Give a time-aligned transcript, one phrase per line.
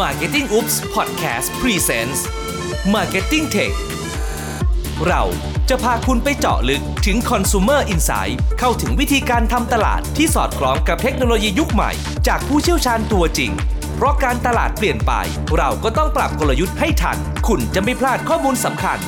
[0.00, 2.20] Marketing Oops Podcast Presents
[2.94, 3.74] Marketing Tech
[5.06, 5.22] เรา
[5.68, 11.90] จะพาคุณไปเจาะลึกถึง Consumer Insight เข้าถึงวิธีการทำตลาดที่สอดคล้องกับเทคโนโลยียุคใหม่
[12.28, 13.50] จากผู้เชี่ยวชาญตัวจริง
[13.96, 15.12] เพราะการตลาดเปลี่ยนไป
[15.56, 17.18] เราก็ต้องปรับกลยุทธ์ให้ทัน
[17.48, 18.98] คุณจะไม่พลาดข้อมูลสำคัญ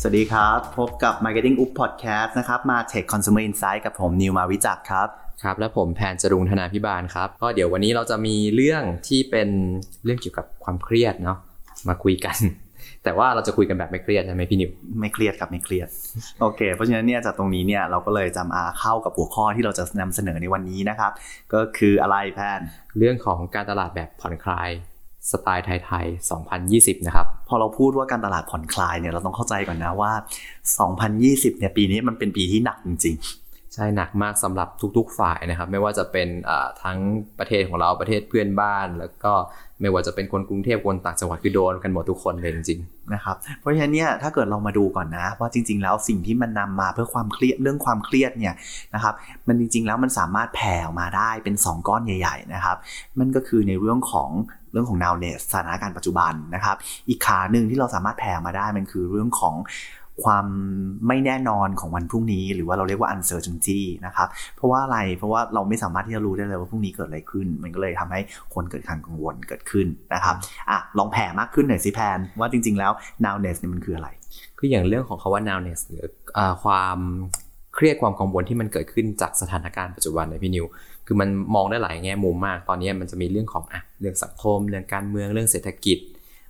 [0.00, 9.48] สวัสดีครับ พบกับ Marketing Up Podcast นะครับมา Tech Consumer Insight กับผมนิวมาวิจักครับ ครับ และผมแพนจรุงธนาพิบาลครับ ก็เดี๋ยววันนี้เราจะมีเรื่องที่เป็น
[10.04, 11.38] เรื่องเกี่ยวกับความเครียดเนาะ
[11.88, 12.36] มาคุยกัน
[13.04, 14.70] แต่ว่าเราจะคุยกันแบบไม่เครียดใช่ไหมพี่นิว
[15.00, 15.88] ไม่เครียดกับไม่เครียด
[16.40, 21.12] โอเค เพราะฉะนั้นเนี่ยจากตรงนี้เนี่ยเราก็เลยจำอาเข้ากับหัวข้อที่เราจะนำเสนอในวันนี้นะครับ
[21.52, 22.60] ก็คืออะไรแพน
[22.98, 24.70] เรื่องของการตลาดแบบผ่อนคลาย
[25.32, 26.30] สไตล์ไทยๆ
[26.62, 30.12] 2020 นะครับ พอเราพูดว่าการตลาดผ่อนคลายเนี่ยเราต้องเข้าใจก่อนนะว่า
[30.86, 33.16] 2020 เนี่ยปีนี้มันเป็นปีที่หนักจริง
[33.76, 36.28] ใช่หนักมากสำหรับทุก ๆ ฝ่ายนะครับ ไม่ว่าจะเป็น
[36.82, 36.98] ทั้ง
[37.38, 39.32] ประเทศของเราประเทศเพื่อนบ้าน แล้วก็
[39.80, 48.54] ไม่ว่าจะเป็นคนกรุงเทพคนต่างจังหวัดคือโดนกันหมดทุกคนเลยจริงๆนะครับเพราะฉะนั้นเนี่ยถ้าเกิดเรามาดูก่อนนะว่าจริง ๆ แล้วสิ่งที่มันนำมาเพื่อความเครียดเรื่องความเครียดเนี่ย
[48.94, 49.14] นะครับ
[49.48, 52.76] มันจริง ๆ แล้วมันสามารถแผ่ออกมาได้เป็น 2 ก้อนใหญ่ ๆ นะครับ
[53.18, 54.30] มันก็คือในเรื่องของ
[54.72, 56.76] เรื่องของ nowness สถานการณ์ปัจจุบันนะครับ
[57.08, 59.54] อีกขาหนึ่งที่เราสามารถแผ่ออกมาได้มันคือเรื่องของ
[60.24, 60.46] ความ
[61.08, 68.20] ไม่แน่นอนของวันพรุ่งนี้ หรือว่าเราเรียกว่า uncertainty นะครับ เพราะว่าอะไรเพราะว่าเราไม่สามารถที่จะรู้ได้เลยว่าพรุ่งนี้เกิดอะไรขึ้น มันก็เลยทำให้
[68.54, 70.34] คนเกิดความกังวลเกิดขึ้นนะครับ
[70.70, 72.92] อะลองแผ่มากขึ้นหน่อยสิแพนว่าจริง ๆ แล้ว
[73.24, 74.08] nowness เนี่ยมันคืออะไร
[74.58, 76.04] คืออย่างเรื่องของคาว่า nowness หรือ
[76.36, 76.98] อความ
[77.74, 80.66] เครียดความกังวลที่มันเกิดขึ้นจากสถานการณ์ปัจจุบันในยพี่นิว
[81.06, 85.98] คือมันมองได้หลายแง่มุมมาก ตอนนี้มันจะมีเรื่องของอะเรื่องสังคม เรื่องการเมือง เรื่องเศรษฐกิจ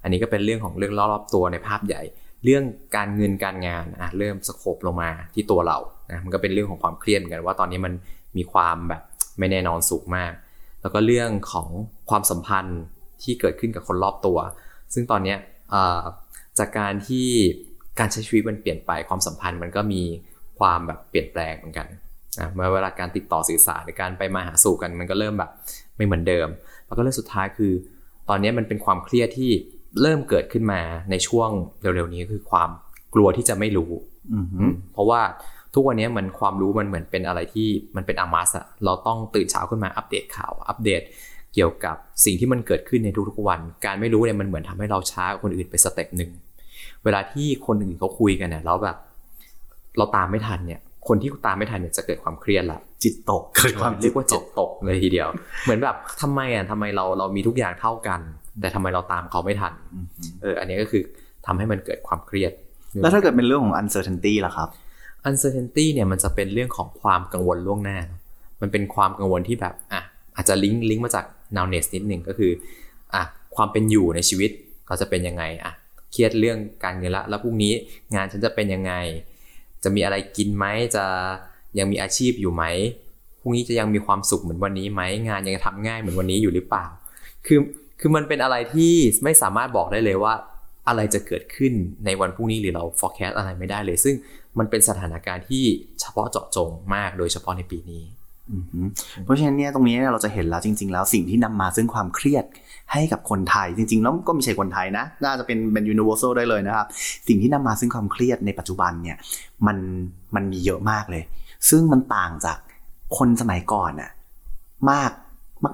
[0.02, 2.02] อันนี้ก็เป็นเรื่องของเรื่องรอบๆตัวในภาพใหญ่
[2.44, 2.64] เรื่อง
[2.96, 5.78] การเงินการงานอะเริ่มสโคบลงมาที่ตัวเรา
[6.10, 7.92] นะมันก็เป็นเรื่องของความเครียดเหมือนกันว่าตอนนี้มัน
[8.36, 9.02] มีความแบบ
[9.38, 10.32] ไม่แน่นอนสูงมาก
[10.82, 11.68] แล้วก็เรื่องของ
[12.10, 12.80] ความสัมพันธ์
[13.22, 14.38] ที่เกิดขึ้นกับคนรอบตัว
[14.94, 15.36] ซึ่งตอนนี้
[16.58, 17.28] จากการที่
[17.98, 20.02] การใช้ชีวิตมันเปลี่ยนไปความสัมพันธ์มันก็มี
[20.58, 21.86] ความแบบเปลี่ยนแปลงเหมือนกัน
[22.38, 25.50] นะเมื่อเวลาการติดต่อสื่อสารหรือการไปมาหาสู่กันมันก็เริ่มแบบ
[25.96, 26.48] ไม่เหมือนเดิม
[26.86, 27.72] แล้วก็เรื่องสุดท้ายคือ
[28.28, 29.50] ตอนนี้มันเป็นความเครียดที่
[30.02, 30.80] เริ่มเกิดขึ้นมา
[31.10, 32.70] ในช่วงเร็วๆนี้คือความ
[33.14, 33.90] กลัวที่จะไม่รู้
[34.34, 35.20] อือฮึเพราะว่า
[35.74, 41.02] ทุกวันนี้มันความรู้มันเหมือนเป็นอะไรที่มันเป็นอามัสอะเราต้องตื่นเช้าขึ้นมาอัปเดตข่าว อัปเดต
[41.54, 46.30] เกี่ยวกับสิ่งที่มันเกิดขึ้นในทุกๆวัน การไม่รู้เนี่ยมันเหมือนทำให้เราช้ากว่าคนอื่นไปสเต็ปหนึ่ง
[47.04, 48.96] เวลาที่คนอื่นเขาคุยกันเนี่ยแล้วแบบ
[49.96, 55.28] เราตามไม่ทันเนี่ย คนที่ตามไม่ทันเนี่ยจะเกิดความเครียดละจิตตกเกิดความเรียกว่าจิตตกเลยทีเดียว
[55.64, 58.20] เหมือนแบบทำไมอะทำไมเราเรามีทุกอย่างเท่ากัน
[58.60, 61.02] แต่ทำไมเราตามเขาไม่ทันอือฮึเอออันนี้ก็คือ
[61.46, 62.52] ทำให้มันเกิดความเครียด
[63.02, 64.68] แล้วถ้าเกิดเป็นเรื่องของ uncertainty ล่ะครับ
[65.28, 67.98] uncertainty เนี่ยมันจะเป็นเรื่องของความกังวลล่วงหน้า
[68.60, 70.02] มันเป็นความกังวลที่แบบอะ
[70.36, 71.24] อาจจะลิงก์ลิงก์มาจาก
[71.56, 72.52] nowness นิดหนึ่งก็คือ
[73.14, 73.22] อะ
[73.56, 74.50] ความเป็นอยู่ในชีวิต
[74.86, 75.72] เราจะเป็นยังไงอะ
[76.12, 77.72] เครียดเรื่องการเงินละ แล้วพรุ่งนี้
[78.14, 78.92] งานฉันจะเป็นยังไง
[79.84, 80.64] จะมีอะไรกินไหม
[80.96, 81.04] จะ
[81.78, 82.64] ยังมีอาชีพอยู่ไหม
[83.40, 86.84] พรุ่งนี้จะยังมีความสุขเหมือนวันนี้ไหมงานยังทำง่ายเหมือนวันนี้อยู่หรือเปล่า
[87.46, 87.58] คือ
[88.00, 88.92] คือมันเป็นอะไรที่
[89.24, 90.34] ไม่สามารถบอกได้เลยว่า
[90.88, 91.72] อะไรจะเกิดขึ้น
[92.04, 94.14] ในวันพรุ่งนี้หรือเรา forecast อะไรไม่ได้เลย ซึ่ง
[94.58, 95.64] มันเป็นสถานการณ์ที่
[96.00, 98.04] เฉพาะเจาะจงมากโดยเฉพาะในปีนี้
[99.24, 102.44] เพราะฉะนั้นเนี่ยตรงนี้เนี่ยเราจะเห็นแล้วจริง ๆ แล้วสิ่งที่นำมาซึ่งความเครียด
[102.92, 106.86] ให้กับคนไทย จริงๆแล้วก็ไม่ใช่คนไทยนะ น่าจะเป็นเป็น universal ได้เลยนะครับ
[107.28, 109.16] สิ่งที่นำมาซึ่งความเครียดในปัจจุบันเนี่ย
[109.66, 109.76] มัน
[110.34, 111.22] มันมีเยอะมากเลย
[111.70, 112.58] ซึ่งมันต่างจาก
[113.18, 114.10] คนสมัยก่อนน่ะ
[114.90, 115.10] มาก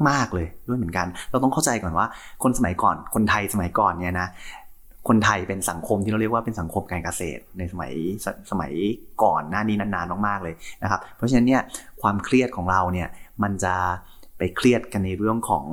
[0.09, 2.06] มาก ๆ เลยด้วยเหมือนกัน เราต้องเข้าใจก่อนว่า
[2.43, 4.28] คนสมัยก่อนคนไทยสมัยก่อนเนี่ยนะ
[5.09, 7.92] คนไทยเป็นสังคมที่เราเรียกว่าเป็นสังคมการเกษตรในสมัย
[8.25, 8.72] สสมัย
[9.22, 11.62] ก่อนหน้านี้นานๆมากๆเลยนะครับ เพราะฉะนั้นเนี่ย
[12.03, 13.09] ความเครียดของเราเนี่ย
[13.42, 13.75] มันจะ
[14.38, 15.65] ไปเครียดกันในเรื่องของ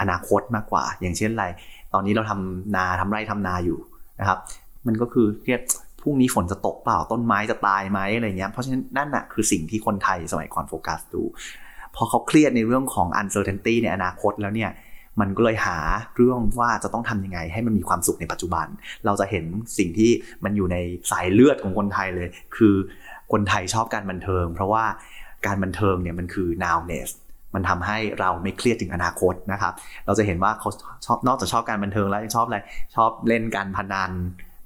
[0.00, 1.46] อนาคตมากกว่า อย่างเช่นอะไร
[1.94, 3.78] ตอนนี้เราทำนาทำไร่ทำนาอยู่
[4.20, 4.38] นะครับ
[4.86, 5.60] มันก็คือเครียด
[6.02, 11.22] พรุ่งนี้ฝนจะตกเปล่าต้นไม้จะตายไหมอะไรเงี้ยเพราะฉะนั้นนั่นน่ะคือสิ่งที่คนไทยสมัยก่อนโฟกัสดู
[11.98, 14.70] พอเขาเครียดในเรื่องของ uncertainty ในอนาคตแล้วเนี่ย
[15.20, 15.78] มันก็เลยหา
[16.16, 18.66] เรื่องว่าจะต้องทำยังไงให้มันมีความสุขในปัจจุบัน
[19.06, 19.44] เราจะเห็น
[19.78, 20.10] สิ่งที่
[20.44, 20.76] มันอยู่ใน
[21.10, 22.74] สายเลือดของคนไทยเลย คือ
[23.32, 24.84] คนไทยชอบการบันเทิง เพราะว่า
[25.46, 27.08] การบันเทิงเนี่ยมันคือ nowness
[27.54, 29.72] มันทำให้เราไม่เครียดถึงอนาคตนะครับ
[30.06, 30.70] เราจะเห็นว่าเขา
[31.06, 32.58] ชอบนอกจากชอบการบันเทิงแล้วยังชอบอะไร
[32.96, 34.12] ชอบเล่นการพนัน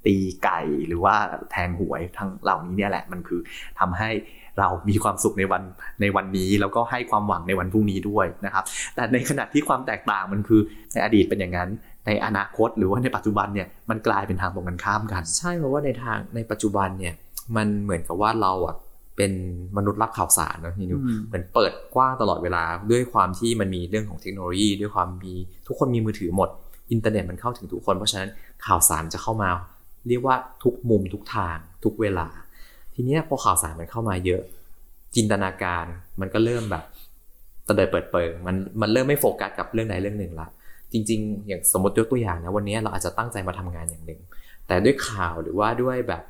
[0.06, 1.16] ตีไก่หรือว่า
[1.50, 3.40] แทงหวยทั้งเหล่านี้เนี่ยแหละมันคือ
[3.80, 4.10] ทำให้
[4.58, 5.62] เรามีความสุขในวัน
[6.00, 8.64] ในวันนี้ แล้วก็ให้ความหวังในวันพรุ่งนี้ด้วยนะครับ
[8.94, 10.60] แต่ในขณะที่ความแตกต่างมันคือ
[10.92, 11.68] ในอดีตเป็นอย่างนั้น
[12.06, 17.14] ในอนาคตหรือว่าในปัจจุบันเนี่ยมันกลายเป็นทางตรงกันข้ามกัน ใช่เพราะว่าในทางในปัจจุบันเนี่ย
[17.56, 18.76] มันเหมือนกับว่าเราอะ
[19.16, 19.32] เป็น
[19.76, 25.34] มนุษย์รับข่าวสารเนอะพี่นิวอืมเหมือนเปิดกว้างตลอดเวลาด้วยความที่มันมีเรื่องของเทคโนโลยี ด้วยความมี
[25.66, 26.48] ทุกคนมีมือถือหมด
[26.92, 28.30] อินเทอร์เน็ตมันเข้าถึงทุกคน เพราะฉะนั้น
[28.66, 29.48] ข่าวสารจะเข้ามา
[30.08, 32.26] เรียกว่าทุกมุมทุกทางทุกเวลา
[32.94, 34.42] ทีเนี้ยพอข่าวสารมันเข้ามาเยอะ
[35.16, 35.84] จินตนาการ
[36.20, 36.84] มันก็เริ่มแบบ
[37.68, 40.48] ตะเดิดเปิดเปิงมันมันเริ่มไม่โฟกัสกับเรื่องใดเรื่องหนึ่งละ
[40.92, 44.20] จริง ๆ อย่างสมมติยกตัวอย่างนะวันนี้เราอาจจะตั้งใจมาทำงานอย่างหนึ่ง
[44.66, 46.22] แต่ด้วยข่าวหรือว่าด้วยแบบ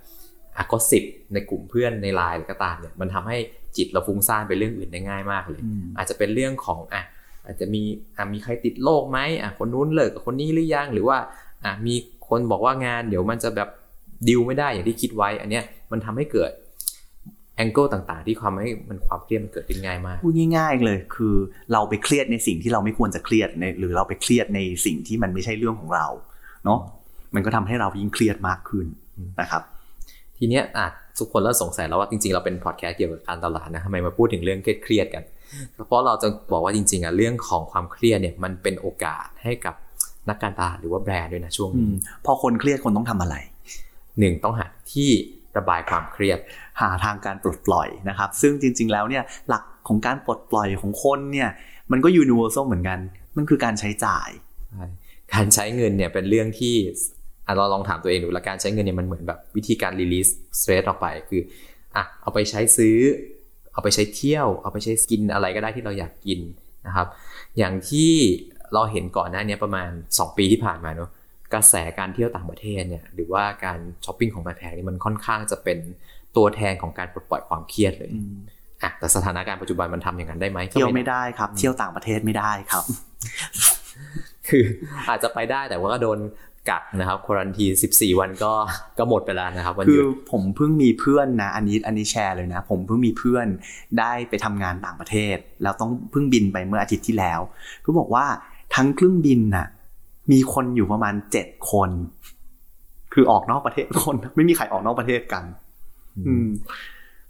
[0.59, 3.37] อากสิบในกลุ่มเพื่อนในไลน์หรือก็ตามเนี่ยมันทำให้
[3.77, 7.03] จิตเราฟุ้งซ่านไปเรื่องอื่นได้ง่ายมากเลยอืมอาจจะเป็นเรื่องของอะ
[7.47, 7.83] อาจจะมี
[8.17, 11.19] อะมีใครติดโรคไหมอะคนนู้นเลิกกับคนนี้หรือยังหรือว่า
[11.65, 11.95] อะมี
[12.29, 13.69] คนบอกว่างานเดี๋ยวมันจะแบบ
[14.29, 16.51] ดิวไม่ได้อย่างที่คิดไว้ อันเนี้ยมันทำให้เกิด
[17.57, 21.35] แองเกิลต่างๆ ที่ความให้มันความเครียดมันเกิดขึ้นง่ายมากพูดง่ายๆเลยคือ
[21.73, 26.07] เราไปเครียดในสิ่งที่เราไม่ควรจะเครียดในหรือเราไปเครียดในสิ่งที่มันไม่ใช่เรื่องของเรา
[26.65, 26.79] เนาะ
[27.35, 28.87] มันก็ทำให้เรายิ่งเครียดมากขึ้น
[29.41, 29.63] นะครับ
[30.39, 30.87] ทีเนี้ยอะ
[31.19, 35.25] ทุกคนเริ่มสงสัยแล้วว่าจริงๆเราเป็นพอดแคสต์เกี่ยวกับการตลาดนะทำไมมาพูดถึงเรื่องเครียดๆกัน
[35.87, 39.75] เพราะเราจะบอกว่าจริงๆอะเรื่องของความเครียดเนี่ยมันเป็นโอกาสให้กับ
[40.29, 43.37] นักการตลาดหรือว่าแบรนด์ด้วยนะช่วงอืนี้มพอคนเครียดคนต้องทำอะไร
[44.19, 45.11] หนึ่งต้องหาที่
[45.57, 46.39] ระบายความเครียด
[46.81, 51.49] หาทางการปลดปล่อยนะครับ ซึ่งจริง ๆ แล้วเนี่ยหลักของการปลดปล่อยของคนเนี่ย
[51.93, 52.99] มันก็ universal เหมือนกัน
[53.37, 54.29] มันคือการใช้จ่าย
[54.71, 54.87] ใช่
[55.35, 56.75] การใช้เงินเนี่ยเป็นเรื่องที่
[57.47, 60.29] อะเราลองถามตัวเองดูและการใช้เงินเนี่ยมันเหมือนแบบวิธีการรีลีส
[60.61, 61.41] สเตรสออกไปคือ
[61.97, 62.99] อะเอาไปใช้ซื้อ
[63.73, 66.41] เอาไปใช้เที่ยว เอาไปใช้กินอะไรก็ได้ที่เราอยากกิน
[66.87, 67.07] นะครับ
[67.59, 68.11] อย่างที่
[68.75, 71.11] เราเห็นก่อนหน้านี้ประมาณ 2 ปีที่ผ่านมาเนอะ
[71.55, 75.79] กระแสการเที่ยวต่างประเทศเนี่ยหรือว่าการช้อปปิ้งของแพงๆนี่มันค่อนข้างจะเป็น
[76.37, 78.11] ตัวแทนของการปลดปล่อยความเครียดเลย
[78.83, 82.85] อะแต่สถานการณ์ปัจจุบันมันทำอย่างนั้นได้ไหมก็เที่ยวด้ไม่ได้ครับ เที่ยวต่างประเทศไม่ได้ครับ
[84.49, 84.65] คือ
[85.09, 86.19] อาจจะไปได้แต่ว่าก็โดน
[86.71, 88.53] กักนะครับควรันที14 วันก็
[88.99, 93.47] ก็หมดไปแล้วนะครับวันคืหอยุดผมเพิ่งมีเพื่อนนะอันนี้อันนี้แชร์เลยนะ ผมเพิ่งมีเพื่อน
[93.99, 97.41] ได้ไปทำงานต่างประเทศ แล้วต้องเพิ่งบินไปเมื่ออาทิตย์ที่แล้ว
[97.83, 98.27] เขาบอกว่า
[98.75, 99.67] ทั้งเครื่องบินน่ะ
[100.31, 101.91] มีคนอยู่ประมาณเจ็ดคน
[103.13, 105.45] คือออกนอกประเทศคน ไม่มีใครออกนอกประเทศกัน
[106.27, 106.49] อืม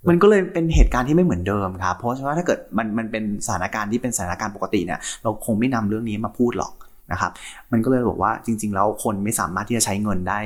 [0.09, 6.73] มันก็เลยเป็นเหตุการณ์ที่ไม่เหมือนเดิมครับเพราะว่าถ้าเกิดมันมันเป็นสถานการณ์ที่เป็นสถานการณ์ปกติเนี่ย เราคงไม่นำเรื่องนี้มาพูดหรอก
[7.11, 7.31] นะครับ
[7.71, 10.39] มันก็เลยบอกว่าจริง ๆ แล้วคนไม่สามารถที่จะใช้เงินได้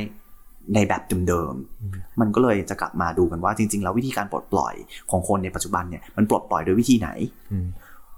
[0.75, 4.73] ในแบบเดิมๆ มันก็เลยจะกลับมาดูกันว่าจริง ๆ แล้ววิธีการปลดปล่อย
[5.11, 7.09] ของคนในปัจจุบันเนี่ยมันปลดปล่อยโดยวิธีไหน
[7.51, 7.67] อืม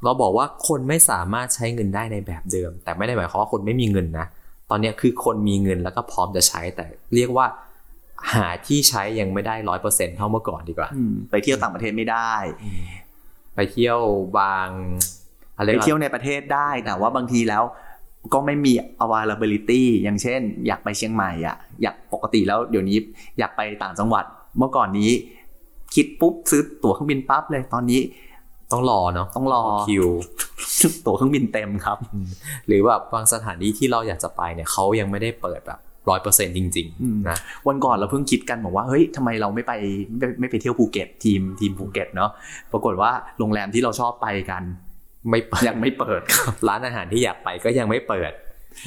[0.03, 4.27] เราบอกว่าคนไม่สามารถใช้เงินได้ในแบบเดิม แต่ไม่ได้หมายความว่าคนไม่มีเงินนะ
[4.69, 6.85] ตอนเนี้ยคือคนมีเงินแล้วก็พร้อมจะใช้แต่
[7.15, 7.45] เรียกว่า
[8.33, 12.33] หาที่ใช้ยังไม่ได้ร้อยเปอร์เซ็นเท่าเมื่อก่อนดีกว่าอืมไปเที่ยวต่างประเทศไม่ได้
[13.55, 13.99] ไปเที่ยว
[14.39, 14.69] บาง
[15.57, 17.63] อะไรไปก็เที่ยวในประเทศได้แต่ว่าบางทีแล้ว
[18.33, 18.73] ก็ไม่มี
[19.03, 22.97] availability อย่างเช่น อยากไปเชียงใหม่อะอยากปกติแล้วเดี๋ยวนี้
[23.39, 24.25] อยากไปต่างจังหวัด
[24.57, 25.11] เมื่อก่อนนี้
[25.95, 27.99] คิดปุ๊บซื้อตั๋วเครื่องบินปั๊บเลยตอนนี้
[28.71, 30.07] ต้องรอเนาะต้องรอคิว
[31.05, 31.97] ตั๋วเครื่องบินเต็มครับ
[32.67, 35.79] หรือแบบบางสถานที่ที่เราอยากจะไปเนี่ยเขายังไม่ได้เปิดแบบ
[36.09, 37.37] ร้อยเปอร์เซ็นต์จริงอืมๆนะ
[37.67, 39.73] วันก่อนเราเพิ่งคิดกันบอกว่าเฮ้ยทำไมเราไม่ไป
[40.17, 42.29] ไม่ไม่ไปเที่ยวภูเก็ตทีมทีมภูเก็ตเนาะ
[42.71, 44.63] ปรากฏว่าโรงแรมที่เราชอบไปกัน
[45.29, 48.31] ไม่เปิดยังไม่เปิดครับร้านอาหารที่อยากไปก็ยังไม่เปิด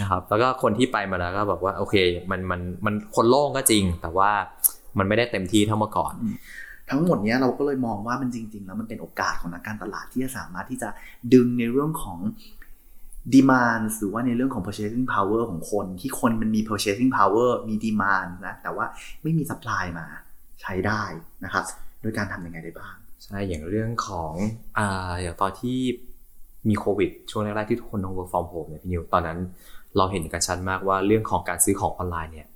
[0.00, 1.94] นะครับแล้วก็คนที่ไปมาแล้วก็บอกว่าโอเค
[2.30, 4.30] มันมันมันคนโล่งก็จริง แต่ว่า
[4.98, 6.14] มันไม่ได้เต็มที่เท่าเมื่อก่อน
[6.90, 10.88] ทั้งหมดเนี้ยเราก็เลยมองว่ามันจริง ๆ แล้วมันเป็นโอกาสของนักการตลาดที่จะสามารถที่จะ
[11.34, 12.18] ดึงในเรื่องของ
[13.34, 18.86] demand หรือว่าในเรื่องของ purchasing power ของคน ที่คนมันมี purchasing power มี demand นะแต่ว่า
[19.22, 20.06] ไม่มี supply มา
[20.62, 21.02] ใช้ได้
[21.44, 21.64] นะครับ
[22.02, 24.32] โดยการทำยังไงได้บ้างใช่อย่างเรื่องของ
[24.78, 25.78] อ่าอย่างตอนที่
[26.68, 29.38] มีโควิดช่วงแรกๆที่ทุกคนต้อง work from home เนี่ยพี่นิวตอนนั้น
[29.96, 32.46] เราเห็นกันชัดมากว่าเรื่องของการซื้อของออนไลน์เนี่ย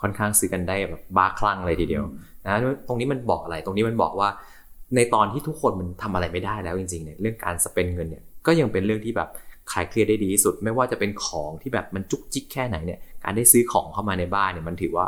[0.00, 2.04] ค่อนข้างซื้อกันได้แบบบ้าคลั่งเลยทีเดียว
[2.46, 4.28] นะตรงนี้มันบอกอะไร ตรงนี้มันบอกว่า
[4.96, 9.28] ในตอนที่ทุกคนมันทำอะไรไม่ได้แล้วจริงๆเนี่ยเรื่องการ spend เงินเนี่ยก็ยังเป็นเรื่องที่แบบ
[9.72, 15.06] คลายเครียดได้ดีที่สุด ไม่ว่าจะเป็นของที่แบบมันจุกจิกแค่ไหนเนี่ยการได้ซื้อของเข้ามาในบ้านเนี่ยมันถือว่า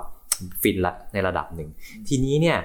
[0.62, 1.69] ฟินละในระดับหนึ่ง
[2.09, 2.59] ทีนี้เนี่ย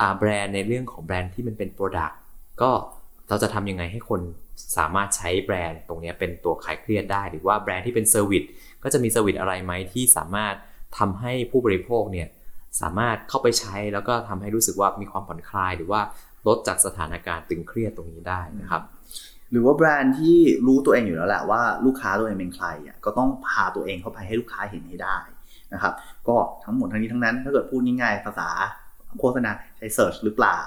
[0.00, 2.18] อ่าแบรนด์ในเรื่องของแบรนด์ที่มันเป็น product
[2.62, 2.70] ก็
[3.28, 4.20] เราจะทำยังไงให้คน
[4.76, 8.42] สามารถใช้แบรนด์ตรงเนี้ยเป็นตัวคลายเครียดได้ หรือว่าแบรนด์ที่เป็น service
[8.82, 10.54] ก็จะมี service อะไรไหมที่สามารถ
[10.98, 12.28] ทำให้ผู้บริโภคเนี่ย
[12.80, 16.00] สามารถเข้าไปใช้แล้วก็ทำให้รู้สึกว่ามีความผ่อนคลายหรือว่า
[16.46, 18.82] ลดจากสถานการณ์ตึงเครียดตรงนี้ได้นะครับ
[19.50, 25.18] หรือว่าแบรนด์ที่รู้ตัวเองอยู่แล้วแหละว่าลูกค้าตัวเองเป็นใครอะก็ต้องพาตัวเองเข้าไปให้ลูกค้าเห็นให้ได้
[25.74, 25.92] นะครับ
[26.28, 28.48] ก็ทั้งหมดทั้งนี้ทั้งนั้น ถ้าเกิดพูดง่ายๆภาษา
[29.20, 30.60] โฆษณาใช้เ e ิร์ชหรือเปล่า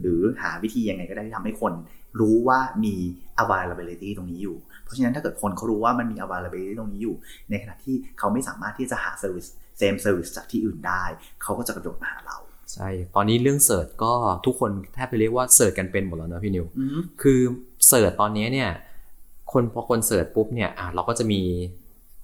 [0.00, 1.72] หรือหาวิธียังไงก็ได้ที่ทำให้คน
[2.20, 2.94] รู้ว่ามี
[3.42, 7.16] availability ตรงนี้อยู่ เพราะฉะนั้นถ้าเกิดคนเขารู้ว่ามันมี availability ตรงนี้อยู่
[7.50, 9.48] ในขณะที่เขาไม่สามารถที่จะหา service
[9.80, 11.04] same service จากที่อื่นได้
[11.42, 12.38] เขาก็จะกระโดดมาหาเรา
[12.72, 14.12] ใช่ ตอนนี้เรื่อง search ก็
[14.46, 17.40] ทุกคนแทบไปเรียกว่า search กันเป็นหมดแล้วนะพี่นิวอืมคือ
[17.88, 18.70] search ตอนนี้เนี่ย
[19.52, 21.40] คนพอคน search ปุ๊บเนี่ยอะเราก็จะมี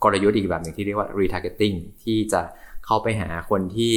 [0.02, 2.40] กลยุทธ์อีกแบบหนึ่งที่เรียกว่า retargeting ที่จะ
[2.86, 3.94] เข้าไปหาคนที่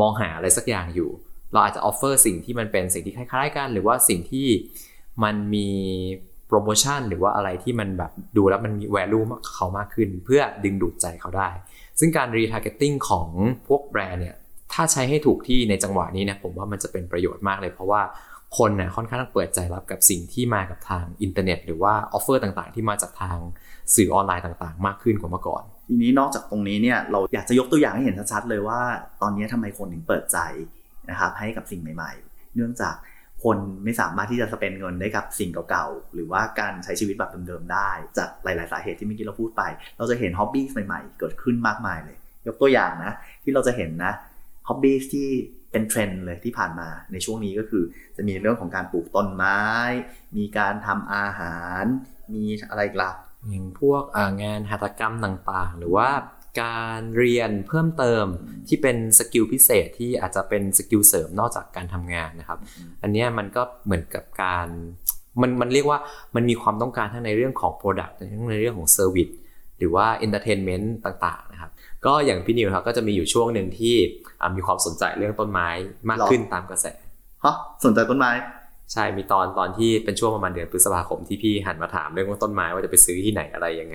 [0.00, 1.10] มองหาอะไรสักอย่างอยู่
[1.52, 4.46] เราอาจจะ offer สิ่งที่มันเป็นสิ่งที่คล้ายๆกัน หรือว่าสิ่งที่
[5.24, 5.68] มันมี
[6.48, 11.50] โปรโมชั่นหรือว่าอะไรที่มันแบบดูแล้วมันมี value มากเขามากขึ้น เพื่อดึงดูดใจเขาได้
[12.00, 13.28] ซึ่งการ retargeting ของ
[13.68, 14.36] พวกแบรนด์เนี่ย
[14.72, 18.02] ถ้าใช้ให้ถูกที่ในจังหวะนี้นะผมว่ามันจะเป็นประโยชน์มากเลยเพราะว่า
[18.58, 23.38] คนน่ะค่อนข้างเปิดใจรับกับสิ่งที่มากับทางอินเทอร์เน็ต หรือว่า offer ต่างๆ ที่มาจากทาง
[23.94, 28.80] สื่อออนไลน์ต่างๆ มากขึ้นกว่าเมื่อก่อน ทีนี้นอกจากตรงนี้เนี่ยเราอยากจะยกตัวอย่างให้เห็นชัดๆเลยว่า
[29.22, 30.38] ตอนนี้ทำไมคนถึงเปิดใจ
[31.10, 32.94] นะครับให้กับสิ่งใหม่ ๆ เนื่องจาก
[33.42, 39.62] คนไม่สามารถที่จะสเปนเงินได้กับสิ่งเก่าๆ หรือว่าการใช้ชีวิตแบบเดิมๆ ได้ จากหลายๆ สาเหตุที่เมื่อกี้เราพูดไป
[39.98, 44.12] เราจะเห็นฮ็อบบี้ใหม่ๆ เกิดขึ้นมากมายเลย ยกตัวอย่างนะ ที่เราจะเห็นนะ
[44.68, 45.28] ฮ็อบบี้ที่
[45.70, 47.84] เป็นเทรนด์เลยที่ผ่านมาในช่วงนี้ก็คือ
[48.16, 49.60] จะมีเรื่องของการปลูกต้นไม้
[50.36, 51.84] มีการทำอาหาร
[52.34, 53.12] มีอะไรกล่ะ
[53.48, 54.02] อย่างพวก
[54.42, 56.08] งานหัตถกรรมต่างๆ หรือว่า
[56.60, 58.24] การเรียนเพิ่มเติม
[58.68, 62.58] ที่เป็น skill พิเศษที่อาจจะเป็น skill เสริมนอกจากการทำงานนะครับ
[63.02, 64.68] อันเนี้ยมันก็เหมือนกับการ
[65.40, 65.98] มันมันเรียกว่า
[66.34, 69.32] มันมีความต้องการทั้งในเรื่องของ Product ทั้งในเรื่องของ Service
[69.78, 71.70] หรือว่า Entertainment ต่างๆนะครับ
[72.06, 73.94] ก็อย่างพี่นิวครับก็จะมีอยู่ช่วงหนึ่งที่
[74.40, 75.68] อ่ามีความสนใจเรื่องต้นไม้
[76.10, 76.86] มากขึ้นตามกระแส
[77.44, 78.32] ฮะสนใจต้นไม้
[78.92, 83.94] ใช่มีตอนตอนที่เป็นช่วงประมาณเดือนพฤษภาคมที่พี่หันมาถามเรื่องว่าต้นไม้ว่าจะไปซื้อที่ไหนอะไรยังไง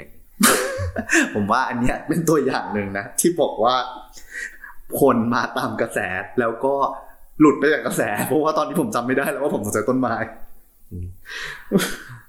[1.33, 3.75] ผมว่าอันเนี้ยเป็นตัวอย่างหนึ่งนะ ที่บอกว่า
[5.01, 5.99] คนมาตามกระแส
[6.39, 6.75] แล้วก็
[7.39, 10.15] หลุดไปจากกระแส เพราะว่าตอนนี้ผมจำไม่ได้แล้วว่าผมสนใจต้นไม้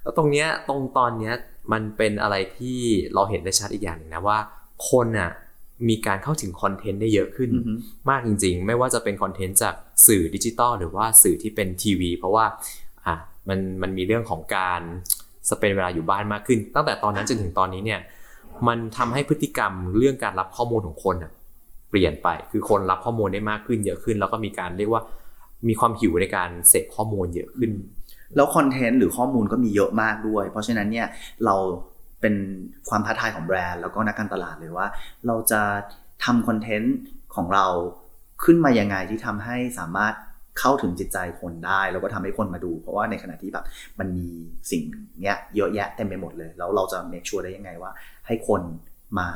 [0.03, 1.35] แล้วตรงเนี้ยตรงตอนเนี้ย
[1.73, 2.79] มันเป็นอะไรที่
[3.15, 4.39] เราเห็นได้ชัดอีกอย่างหนึงนะว่า
[4.91, 5.31] คนอะ
[5.89, 7.73] มีการเข้าถึงคอนเทนต์ได้เยอะขึ้นอือฮึ
[8.11, 9.75] มากจริง ๆ ไม่ว่าจะเป็นคอนเทนต์จาก
[10.07, 12.45] สื่อดิจิตอลหรือว่าสื่อที่เป็นทีวี เพราะว่า
[13.07, 13.15] อะ
[13.49, 14.81] มันมันมีเรื่องของการ
[15.51, 18.01] สเปนเวลาอยู่บ้านมากขึ้น ตั้งแต่ตอนนั้นจนถึงตอนนี้เนี่ย
[18.69, 21.17] มันทำให้พฤติกรรมเรื่องการรับข้อมูลของคน
[21.91, 25.03] เปลี่ยนไป คือคนรับข้อมูลได้มากขึ้นเยอะขึ้น แล้วก็มีการเรียกว่า
[25.69, 27.71] มีความหิวในการเสพข้อมูลเยอะขึ้น
[28.37, 31.07] แล้วคอนเทนต์หรือข้อมูลก็มีเยอะมากด้วย เพราะฉะนั้นเนี่ย
[31.45, 31.55] เรา
[32.21, 32.35] เป็น
[32.89, 34.87] ความท้าทายของแบรนด์แล้วก็นักการตลาดเลยว่า
[35.27, 35.63] เราจะ
[36.25, 36.97] ทำคอนเทนต์
[37.35, 37.67] ของเรา
[38.45, 40.15] ขึ้นมายังไงที่ทำให้สามารถ
[40.59, 43.65] เข้าถึงจิตใจคนได้ แล้วก็ทำให้คนมาดู เพราะว่าในขณะที่แบบ
[43.99, 44.29] มันมี
[44.71, 44.83] สิ่ง
[45.23, 47.91] เนี้ยเยอะแยะเต็มไปหมดเลย แล้วเราจะ make sure ได้ยังไงว่า
[48.27, 48.61] ให้คน
[49.19, 49.29] มา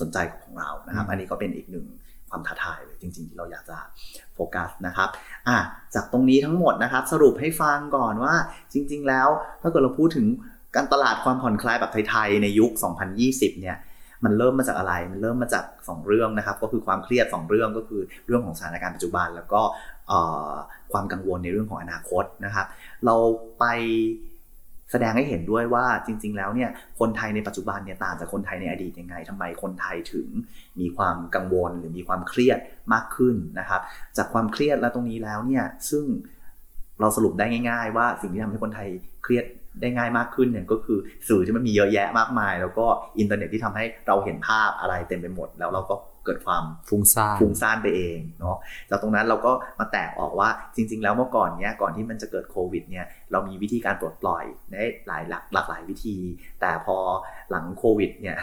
[0.00, 1.86] สนใจของเรานะครับ อันนี้ก็เป็นอีกหนึ่ง
[2.30, 3.78] ความท้าทายเลยจริงๆที่เราอยากจะ
[4.34, 5.08] โฟกัสนะครับ
[5.48, 5.56] อะ
[5.94, 8.34] จากตรงนี้ทั้งหมดนะครับ สรุปให้ฟังก่อนว่า
[8.72, 9.28] จริง ๆ แล้ว
[9.62, 10.26] ถ้าเกิดเราพูดถึง
[10.76, 12.70] การตลาดความผ่อนคลายแบบไทยๆในยุค
[13.16, 13.76] 2020 เนี่ย
[14.24, 19.62] มันเริ่มมาจากอะไร มันเริ่มมาจาก 2 เรื่องนะครับ ก็คือความเครียด 2 เรื่องก็คือเรื่องของสถานการณ์ปัจจุบัน แล้วก็
[19.95, 22.66] เความกังวลในเรื่องของอนาคตนะครับ
[23.04, 23.16] เรา
[23.58, 23.64] ไป
[24.92, 26.70] แสดงให้เห็นด้วยว่าจริง ๆ แล้วเนี่ย
[27.00, 30.28] คนไทยในปัจจุบันเนี่ยต่างจากคนไทยในอดีตยังไงทำไมคนไทยถึง
[30.80, 32.58] มีความกังวลหรือมีความเครียด
[32.92, 33.80] มากขึ้นนะครับ
[34.16, 36.04] จากความเครียดและตรงนี้แล้วเนี่ยซึ่ง
[37.00, 38.88] เราสรุปได้ง่าย ๆ ว่าสิ่งที่ทำให้คนไทย
[39.24, 39.44] เครียด
[39.80, 40.98] ได้ง่ายมากขึ้นเนี่ยก็คือ
[41.28, 42.86] สื่อที่มันมีเยอะแยะมากมาย แล้วก็
[43.18, 45.94] อินเทอร์เน็ตที่ทำให้เราเห็นภาพอะไรเต็มไปหมด แล้วเราก็
[46.26, 48.56] เกิดความฟุ้งซ่านฟุ้งซ่านไปเองเนาะ
[48.90, 56.16] จากตรงนั้นเราก็มาแตกออกว่าจริง ๆ แล้วเมื่อก่อนเนี้ยก่อนที่มันจะเกิดโควิดเนี่ยเรามีวิธีการปลดปล่อยได้หลายหลากหลากหลายวิธี
[56.60, 56.96] แต่พอ
[57.50, 58.38] หลังโควิดเนี่ย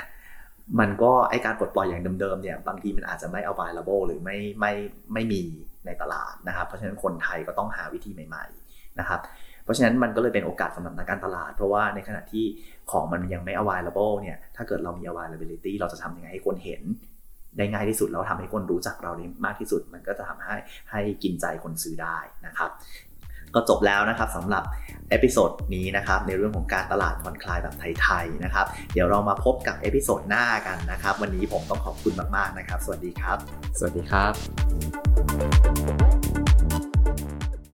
[0.79, 4.73] มันก็ไอการปลดปล่อยอย่างเดิมๆเนี่ยบางทีมันอาจจะไม่ available หรือไม่ไม่
[5.13, 5.41] ไม่มี
[5.85, 9.21] ในตลาดนะครับ เพราะฉะนั้นคนไทยก็ต้องหาวิธีใหม่ ๆนะครับ
[9.63, 12.45] เพราะฉะนั้นมันก็เลยเป็นโอกาสสำหรับนักการตลาด เพราะว่าในขณะที่
[12.91, 16.81] ของมันยังไม่ available เนี่ยถ้าเกิดเรามี availability เราจะทำยังไงให้คนเห็น
[17.57, 20.55] ได้ง่ายที่สุดแล้วทำให้คนรู้จักเราได้มากที่สุด มันก็จะทำให้
[20.91, 22.71] ให้กินใจคนซื้อได้นะครับ
[23.55, 24.63] ก็จบแล้วนะครับสำหรับ
[25.09, 33.37] episode นี้นะครับในเรื่องของการตลาดผ่อนคลายแบบไทยๆนะครับเดี๋ยวเรามาพบกับ episode หน้ากันนะครับ วันนี้ผมต้องขอบคุณมากๆนะครับ สวัสดีครับ
[33.77, 35.62] สวัสดีครับ